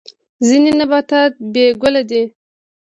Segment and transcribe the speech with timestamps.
[0.47, 2.23] ځینې نباتات بې ګله دي